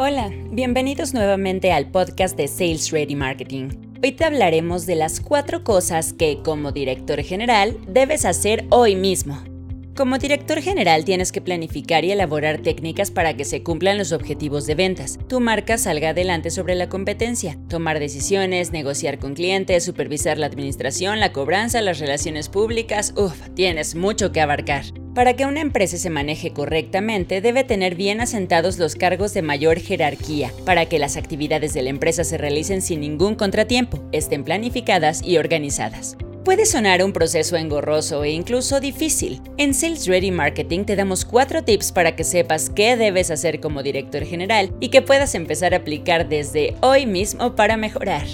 Hola, 0.00 0.30
bienvenidos 0.52 1.12
nuevamente 1.12 1.72
al 1.72 1.90
podcast 1.90 2.36
de 2.36 2.46
Sales 2.46 2.92
Ready 2.92 3.16
Marketing. 3.16 3.70
Hoy 4.00 4.12
te 4.12 4.24
hablaremos 4.24 4.86
de 4.86 4.94
las 4.94 5.18
cuatro 5.18 5.64
cosas 5.64 6.12
que 6.12 6.38
como 6.44 6.70
director 6.70 7.20
general 7.20 7.76
debes 7.88 8.24
hacer 8.24 8.64
hoy 8.70 8.94
mismo. 8.94 9.42
Como 9.96 10.18
director 10.18 10.62
general 10.62 11.04
tienes 11.04 11.32
que 11.32 11.40
planificar 11.40 12.04
y 12.04 12.12
elaborar 12.12 12.58
técnicas 12.58 13.10
para 13.10 13.36
que 13.36 13.44
se 13.44 13.64
cumplan 13.64 13.98
los 13.98 14.12
objetivos 14.12 14.68
de 14.68 14.76
ventas, 14.76 15.18
tu 15.26 15.40
marca 15.40 15.76
salga 15.78 16.10
adelante 16.10 16.52
sobre 16.52 16.76
la 16.76 16.88
competencia, 16.88 17.58
tomar 17.68 17.98
decisiones, 17.98 18.70
negociar 18.70 19.18
con 19.18 19.34
clientes, 19.34 19.82
supervisar 19.82 20.38
la 20.38 20.46
administración, 20.46 21.18
la 21.18 21.32
cobranza, 21.32 21.80
las 21.80 21.98
relaciones 21.98 22.48
públicas, 22.48 23.14
uff, 23.16 23.48
tienes 23.56 23.96
mucho 23.96 24.30
que 24.30 24.40
abarcar. 24.40 24.84
Para 25.18 25.34
que 25.34 25.46
una 25.46 25.60
empresa 25.60 25.96
se 25.96 26.10
maneje 26.10 26.52
correctamente, 26.52 27.40
debe 27.40 27.64
tener 27.64 27.96
bien 27.96 28.20
asentados 28.20 28.78
los 28.78 28.94
cargos 28.94 29.34
de 29.34 29.42
mayor 29.42 29.80
jerarquía, 29.80 30.52
para 30.64 30.86
que 30.86 31.00
las 31.00 31.16
actividades 31.16 31.74
de 31.74 31.82
la 31.82 31.90
empresa 31.90 32.22
se 32.22 32.38
realicen 32.38 32.82
sin 32.82 33.00
ningún 33.00 33.34
contratiempo, 33.34 33.98
estén 34.12 34.44
planificadas 34.44 35.20
y 35.24 35.36
organizadas. 35.36 36.16
Puede 36.44 36.66
sonar 36.66 37.02
un 37.02 37.12
proceso 37.12 37.56
engorroso 37.56 38.22
e 38.22 38.30
incluso 38.30 38.78
difícil. 38.78 39.42
En 39.56 39.74
Sales 39.74 40.06
Ready 40.06 40.30
Marketing 40.30 40.84
te 40.84 40.94
damos 40.94 41.24
cuatro 41.24 41.64
tips 41.64 41.90
para 41.90 42.14
que 42.14 42.22
sepas 42.22 42.70
qué 42.70 42.96
debes 42.96 43.32
hacer 43.32 43.58
como 43.58 43.82
director 43.82 44.24
general 44.24 44.72
y 44.78 44.90
que 44.90 45.02
puedas 45.02 45.34
empezar 45.34 45.74
a 45.74 45.78
aplicar 45.78 46.28
desde 46.28 46.76
hoy 46.80 47.06
mismo 47.06 47.56
para 47.56 47.76
mejorar. 47.76 48.28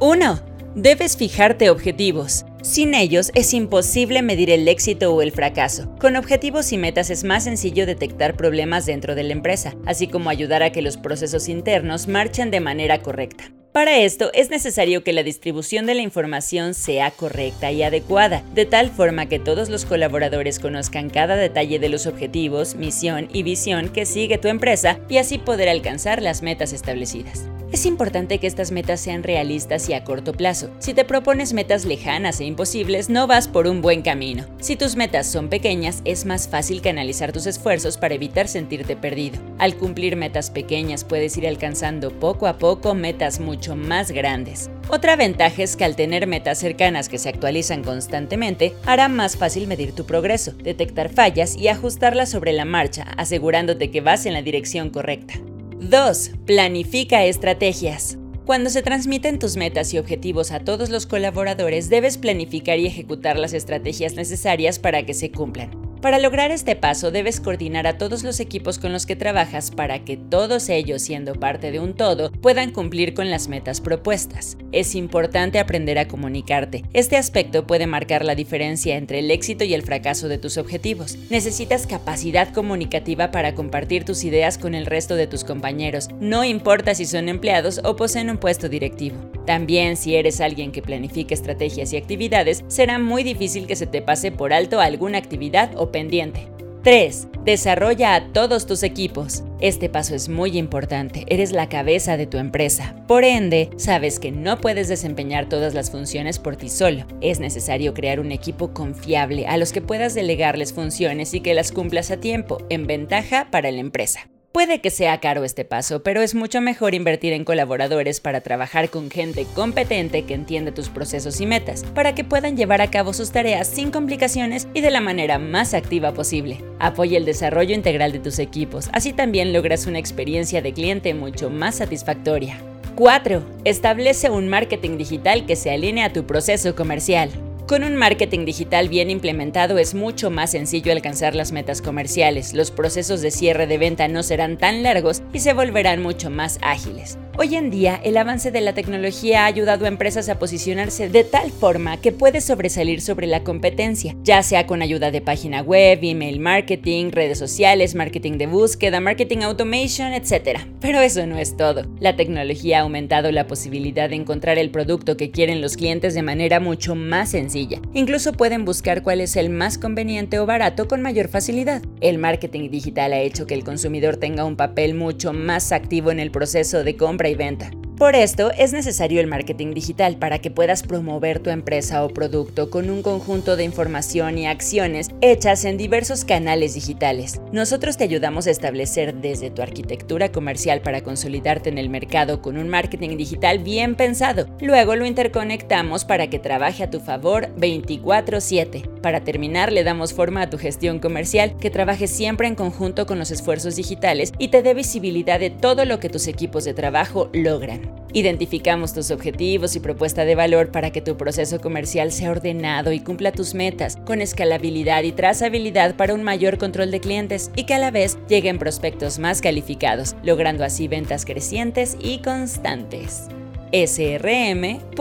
1. 0.00 0.40
Debes 0.76 1.18
fijarte 1.18 1.68
objetivos. 1.68 2.46
Sin 2.62 2.94
ellos 2.94 3.32
es 3.34 3.54
imposible 3.54 4.22
medir 4.22 4.48
el 4.48 4.68
éxito 4.68 5.12
o 5.12 5.20
el 5.20 5.32
fracaso. 5.32 5.92
Con 5.98 6.14
objetivos 6.14 6.72
y 6.72 6.78
metas 6.78 7.10
es 7.10 7.24
más 7.24 7.42
sencillo 7.42 7.86
detectar 7.86 8.36
problemas 8.36 8.86
dentro 8.86 9.16
de 9.16 9.24
la 9.24 9.32
empresa, 9.32 9.74
así 9.84 10.06
como 10.06 10.30
ayudar 10.30 10.62
a 10.62 10.70
que 10.70 10.80
los 10.80 10.96
procesos 10.96 11.48
internos 11.48 12.06
marchen 12.06 12.52
de 12.52 12.60
manera 12.60 13.02
correcta. 13.02 13.50
Para 13.72 13.98
esto 13.98 14.30
es 14.32 14.50
necesario 14.50 15.02
que 15.02 15.12
la 15.12 15.24
distribución 15.24 15.86
de 15.86 15.94
la 15.94 16.02
información 16.02 16.74
sea 16.74 17.10
correcta 17.10 17.72
y 17.72 17.82
adecuada, 17.82 18.44
de 18.54 18.64
tal 18.64 18.90
forma 18.90 19.26
que 19.26 19.40
todos 19.40 19.68
los 19.68 19.84
colaboradores 19.84 20.60
conozcan 20.60 21.10
cada 21.10 21.34
detalle 21.34 21.80
de 21.80 21.88
los 21.88 22.06
objetivos, 22.06 22.76
misión 22.76 23.28
y 23.32 23.42
visión 23.42 23.88
que 23.88 24.06
sigue 24.06 24.38
tu 24.38 24.46
empresa 24.46 25.00
y 25.08 25.16
así 25.16 25.38
poder 25.38 25.68
alcanzar 25.68 26.22
las 26.22 26.42
metas 26.42 26.72
establecidas. 26.72 27.48
Es 27.72 27.86
importante 27.86 28.36
que 28.36 28.46
estas 28.46 28.70
metas 28.70 29.00
sean 29.00 29.22
realistas 29.22 29.88
y 29.88 29.94
a 29.94 30.04
corto 30.04 30.34
plazo. 30.34 30.68
Si 30.78 30.92
te 30.92 31.06
propones 31.06 31.54
metas 31.54 31.86
lejanas 31.86 32.38
e 32.38 32.44
imposibles, 32.44 33.08
no 33.08 33.26
vas 33.26 33.48
por 33.48 33.66
un 33.66 33.80
buen 33.80 34.02
camino. 34.02 34.44
Si 34.60 34.76
tus 34.76 34.94
metas 34.94 35.26
son 35.26 35.48
pequeñas, 35.48 36.02
es 36.04 36.26
más 36.26 36.48
fácil 36.48 36.82
canalizar 36.82 37.32
tus 37.32 37.46
esfuerzos 37.46 37.96
para 37.96 38.14
evitar 38.14 38.46
sentirte 38.46 38.94
perdido. 38.94 39.40
Al 39.58 39.76
cumplir 39.76 40.16
metas 40.16 40.50
pequeñas, 40.50 41.04
puedes 41.04 41.34
ir 41.38 41.48
alcanzando 41.48 42.10
poco 42.10 42.46
a 42.46 42.58
poco 42.58 42.94
metas 42.94 43.40
mucho 43.40 43.74
más 43.74 44.10
grandes. 44.10 44.68
Otra 44.90 45.16
ventaja 45.16 45.62
es 45.62 45.74
que 45.74 45.86
al 45.86 45.96
tener 45.96 46.26
metas 46.26 46.58
cercanas 46.58 47.08
que 47.08 47.16
se 47.16 47.30
actualizan 47.30 47.82
constantemente, 47.82 48.74
hará 48.84 49.08
más 49.08 49.38
fácil 49.38 49.66
medir 49.66 49.94
tu 49.94 50.04
progreso, 50.04 50.52
detectar 50.52 51.08
fallas 51.08 51.56
y 51.56 51.68
ajustarlas 51.68 52.28
sobre 52.28 52.52
la 52.52 52.66
marcha, 52.66 53.04
asegurándote 53.16 53.90
que 53.90 54.02
vas 54.02 54.26
en 54.26 54.34
la 54.34 54.42
dirección 54.42 54.90
correcta. 54.90 55.40
2. 55.88 56.30
Planifica 56.46 57.24
estrategias. 57.24 58.16
Cuando 58.46 58.70
se 58.70 58.82
transmiten 58.82 59.40
tus 59.40 59.56
metas 59.56 59.92
y 59.92 59.98
objetivos 59.98 60.52
a 60.52 60.60
todos 60.60 60.90
los 60.90 61.06
colaboradores, 61.06 61.88
debes 61.90 62.18
planificar 62.18 62.78
y 62.78 62.86
ejecutar 62.86 63.36
las 63.36 63.52
estrategias 63.52 64.14
necesarias 64.14 64.78
para 64.78 65.04
que 65.04 65.14
se 65.14 65.32
cumplan. 65.32 65.91
Para 66.02 66.18
lograr 66.18 66.50
este 66.50 66.74
paso 66.74 67.12
debes 67.12 67.40
coordinar 67.40 67.86
a 67.86 67.96
todos 67.96 68.24
los 68.24 68.40
equipos 68.40 68.80
con 68.80 68.92
los 68.92 69.06
que 69.06 69.14
trabajas 69.14 69.70
para 69.70 70.04
que 70.04 70.16
todos 70.16 70.68
ellos, 70.68 71.00
siendo 71.00 71.34
parte 71.34 71.70
de 71.70 71.78
un 71.78 71.94
todo, 71.94 72.32
puedan 72.32 72.72
cumplir 72.72 73.14
con 73.14 73.30
las 73.30 73.46
metas 73.46 73.80
propuestas. 73.80 74.56
Es 74.72 74.96
importante 74.96 75.60
aprender 75.60 76.00
a 76.00 76.08
comunicarte. 76.08 76.82
Este 76.92 77.16
aspecto 77.16 77.68
puede 77.68 77.86
marcar 77.86 78.24
la 78.24 78.34
diferencia 78.34 78.96
entre 78.96 79.20
el 79.20 79.30
éxito 79.30 79.62
y 79.62 79.74
el 79.74 79.82
fracaso 79.82 80.26
de 80.26 80.38
tus 80.38 80.58
objetivos. 80.58 81.16
Necesitas 81.30 81.86
capacidad 81.86 82.52
comunicativa 82.52 83.30
para 83.30 83.54
compartir 83.54 84.04
tus 84.04 84.24
ideas 84.24 84.58
con 84.58 84.74
el 84.74 84.86
resto 84.86 85.14
de 85.14 85.28
tus 85.28 85.44
compañeros, 85.44 86.08
no 86.18 86.42
importa 86.42 86.96
si 86.96 87.04
son 87.04 87.28
empleados 87.28 87.80
o 87.84 87.94
poseen 87.94 88.28
un 88.28 88.38
puesto 88.38 88.68
directivo. 88.68 89.18
También 89.46 89.96
si 89.96 90.16
eres 90.16 90.40
alguien 90.40 90.72
que 90.72 90.82
planifica 90.82 91.34
estrategias 91.34 91.92
y 91.92 91.96
actividades, 91.96 92.64
será 92.68 92.98
muy 92.98 93.22
difícil 93.22 93.66
que 93.66 93.76
se 93.76 93.86
te 93.86 94.02
pase 94.02 94.32
por 94.32 94.52
alto 94.52 94.80
alguna 94.80 95.18
actividad 95.18 95.70
o 95.76 95.90
pendiente. 95.90 96.48
3. 96.82 97.28
Desarrolla 97.44 98.14
a 98.16 98.32
todos 98.32 98.66
tus 98.66 98.82
equipos. 98.82 99.44
Este 99.60 99.88
paso 99.88 100.16
es 100.16 100.28
muy 100.28 100.58
importante, 100.58 101.24
eres 101.28 101.52
la 101.52 101.68
cabeza 101.68 102.16
de 102.16 102.26
tu 102.26 102.38
empresa. 102.38 102.96
Por 103.06 103.22
ende, 103.22 103.70
sabes 103.76 104.18
que 104.18 104.32
no 104.32 104.58
puedes 104.58 104.88
desempeñar 104.88 105.48
todas 105.48 105.74
las 105.74 105.92
funciones 105.92 106.40
por 106.40 106.56
ti 106.56 106.68
solo. 106.68 107.04
Es 107.20 107.38
necesario 107.38 107.94
crear 107.94 108.18
un 108.18 108.32
equipo 108.32 108.74
confiable 108.74 109.46
a 109.46 109.58
los 109.58 109.72
que 109.72 109.80
puedas 109.80 110.14
delegarles 110.14 110.72
funciones 110.72 111.34
y 111.34 111.40
que 111.40 111.54
las 111.54 111.70
cumplas 111.70 112.10
a 112.10 112.16
tiempo, 112.16 112.58
en 112.68 112.88
ventaja 112.88 113.48
para 113.52 113.70
la 113.70 113.78
empresa. 113.78 114.31
Puede 114.52 114.82
que 114.82 114.90
sea 114.90 115.18
caro 115.18 115.44
este 115.44 115.64
paso, 115.64 116.02
pero 116.02 116.20
es 116.20 116.34
mucho 116.34 116.60
mejor 116.60 116.94
invertir 116.94 117.32
en 117.32 117.46
colaboradores 117.46 118.20
para 118.20 118.42
trabajar 118.42 118.90
con 118.90 119.10
gente 119.10 119.46
competente 119.54 120.26
que 120.26 120.34
entiende 120.34 120.72
tus 120.72 120.90
procesos 120.90 121.40
y 121.40 121.46
metas, 121.46 121.84
para 121.94 122.14
que 122.14 122.22
puedan 122.22 122.54
llevar 122.54 122.82
a 122.82 122.90
cabo 122.90 123.14
sus 123.14 123.32
tareas 123.32 123.66
sin 123.66 123.90
complicaciones 123.90 124.68
y 124.74 124.82
de 124.82 124.90
la 124.90 125.00
manera 125.00 125.38
más 125.38 125.72
activa 125.72 126.12
posible. 126.12 126.62
Apoya 126.78 127.16
el 127.16 127.24
desarrollo 127.24 127.74
integral 127.74 128.12
de 128.12 128.18
tus 128.18 128.38
equipos, 128.38 128.90
así 128.92 129.14
también 129.14 129.54
logras 129.54 129.86
una 129.86 129.98
experiencia 129.98 130.60
de 130.60 130.74
cliente 130.74 131.14
mucho 131.14 131.48
más 131.48 131.76
satisfactoria. 131.76 132.58
4. 132.96 133.42
Establece 133.64 134.28
un 134.28 134.48
marketing 134.48 134.98
digital 134.98 135.46
que 135.46 135.56
se 135.56 135.70
alinee 135.70 136.04
a 136.04 136.12
tu 136.12 136.26
proceso 136.26 136.74
comercial. 136.76 137.30
Con 137.66 137.84
un 137.84 137.94
marketing 137.94 138.44
digital 138.44 138.88
bien 138.88 139.08
implementado 139.08 139.78
es 139.78 139.94
mucho 139.94 140.30
más 140.30 140.50
sencillo 140.50 140.90
alcanzar 140.90 141.36
las 141.36 141.52
metas 141.52 141.80
comerciales, 141.80 142.54
los 142.54 142.72
procesos 142.72 143.22
de 143.22 143.30
cierre 143.30 143.68
de 143.68 143.78
venta 143.78 144.08
no 144.08 144.24
serán 144.24 144.58
tan 144.58 144.82
largos 144.82 145.22
y 145.32 145.38
se 145.38 145.52
volverán 145.54 146.02
mucho 146.02 146.28
más 146.28 146.58
ágiles. 146.60 147.18
Hoy 147.38 147.54
en 147.56 147.70
día, 147.70 147.98
el 148.04 148.18
avance 148.18 148.50
de 148.50 148.60
la 148.60 148.74
tecnología 148.74 149.44
ha 149.44 149.46
ayudado 149.46 149.86
a 149.86 149.88
empresas 149.88 150.28
a 150.28 150.38
posicionarse 150.38 151.08
de 151.08 151.24
tal 151.24 151.50
forma 151.50 151.98
que 151.98 152.12
puede 152.12 152.42
sobresalir 152.42 153.00
sobre 153.00 153.26
la 153.26 153.42
competencia, 153.42 154.14
ya 154.22 154.42
sea 154.42 154.66
con 154.66 154.82
ayuda 154.82 155.10
de 155.10 155.22
página 155.22 155.62
web, 155.62 156.00
email 156.02 156.40
marketing, 156.40 157.10
redes 157.10 157.38
sociales, 157.38 157.94
marketing 157.94 158.32
de 158.32 158.46
búsqueda, 158.46 159.00
marketing 159.00 159.38
automation, 159.38 160.12
etc. 160.12 160.60
Pero 160.78 161.00
eso 161.00 161.26
no 161.26 161.38
es 161.38 161.56
todo. 161.56 161.86
La 162.00 162.16
tecnología 162.16 162.80
ha 162.80 162.82
aumentado 162.82 163.32
la 163.32 163.46
posibilidad 163.46 164.10
de 164.10 164.16
encontrar 164.16 164.58
el 164.58 164.70
producto 164.70 165.16
que 165.16 165.30
quieren 165.30 165.62
los 165.62 165.78
clientes 165.78 166.12
de 166.12 166.22
manera 166.22 166.60
mucho 166.60 166.94
más 166.94 167.30
sencilla. 167.30 167.80
Incluso 167.94 168.34
pueden 168.34 168.66
buscar 168.66 169.02
cuál 169.02 169.22
es 169.22 169.36
el 169.36 169.48
más 169.48 169.78
conveniente 169.78 170.38
o 170.38 170.44
barato 170.44 170.86
con 170.86 171.00
mayor 171.00 171.28
facilidad. 171.28 171.80
El 172.02 172.18
marketing 172.18 172.68
digital 172.68 173.14
ha 173.14 173.20
hecho 173.20 173.46
que 173.46 173.54
el 173.54 173.64
consumidor 173.64 174.18
tenga 174.18 174.44
un 174.44 174.56
papel 174.56 174.92
mucho 174.92 175.32
más 175.32 175.72
activo 175.72 176.10
en 176.10 176.20
el 176.20 176.30
proceso 176.30 176.84
de 176.84 176.94
compra 176.94 177.21
y 177.28 177.34
venta. 177.34 177.81
Por 178.02 178.16
esto 178.16 178.50
es 178.58 178.72
necesario 178.72 179.20
el 179.20 179.28
marketing 179.28 179.74
digital 179.74 180.16
para 180.16 180.40
que 180.40 180.50
puedas 180.50 180.82
promover 180.82 181.38
tu 181.38 181.50
empresa 181.50 182.04
o 182.04 182.08
producto 182.08 182.68
con 182.68 182.90
un 182.90 183.00
conjunto 183.00 183.54
de 183.54 183.62
información 183.62 184.38
y 184.38 184.48
acciones 184.48 185.10
hechas 185.20 185.64
en 185.64 185.76
diversos 185.76 186.24
canales 186.24 186.74
digitales. 186.74 187.40
Nosotros 187.52 187.96
te 187.96 188.02
ayudamos 188.02 188.48
a 188.48 188.50
establecer 188.50 189.14
desde 189.14 189.50
tu 189.50 189.62
arquitectura 189.62 190.32
comercial 190.32 190.80
para 190.80 191.04
consolidarte 191.04 191.68
en 191.68 191.78
el 191.78 191.90
mercado 191.90 192.42
con 192.42 192.58
un 192.58 192.68
marketing 192.68 193.16
digital 193.16 193.60
bien 193.60 193.94
pensado. 193.94 194.48
Luego 194.60 194.96
lo 194.96 195.06
interconectamos 195.06 196.04
para 196.04 196.28
que 196.28 196.40
trabaje 196.40 196.82
a 196.82 196.90
tu 196.90 196.98
favor 196.98 197.54
24/7. 197.56 198.82
Para 199.00 199.22
terminar, 199.22 199.70
le 199.72 199.84
damos 199.84 200.12
forma 200.12 200.42
a 200.42 200.50
tu 200.50 200.58
gestión 200.58 200.98
comercial 200.98 201.56
que 201.56 201.70
trabaje 201.70 202.08
siempre 202.08 202.48
en 202.48 202.56
conjunto 202.56 203.06
con 203.06 203.20
los 203.20 203.30
esfuerzos 203.30 203.76
digitales 203.76 204.32
y 204.38 204.48
te 204.48 204.62
dé 204.62 204.74
visibilidad 204.74 205.38
de 205.38 205.50
todo 205.50 205.84
lo 205.84 206.00
que 206.00 206.08
tus 206.08 206.26
equipos 206.26 206.64
de 206.64 206.74
trabajo 206.74 207.30
logran. 207.32 207.91
Identificamos 208.14 208.92
tus 208.92 209.10
objetivos 209.10 209.74
y 209.74 209.80
propuesta 209.80 210.26
de 210.26 210.34
valor 210.34 210.70
para 210.70 210.90
que 210.90 211.00
tu 211.00 211.16
proceso 211.16 211.60
comercial 211.60 212.12
sea 212.12 212.30
ordenado 212.30 212.92
y 212.92 213.00
cumpla 213.00 213.32
tus 213.32 213.54
metas, 213.54 213.96
con 214.04 214.20
escalabilidad 214.20 215.02
y 215.02 215.12
trazabilidad 215.12 215.96
para 215.96 216.12
un 216.14 216.22
mayor 216.22 216.58
control 216.58 216.90
de 216.90 217.00
clientes 217.00 217.50
y 217.56 217.64
que 217.64 217.74
a 217.74 217.78
la 217.78 217.90
vez 217.90 218.18
lleguen 218.28 218.58
prospectos 218.58 219.18
más 219.18 219.40
calificados, 219.40 220.14
logrando 220.22 220.62
así 220.62 220.88
ventas 220.88 221.24
crecientes 221.24 221.96
y 222.00 222.18
constantes. 222.18 223.28
srm.mx 223.72 224.92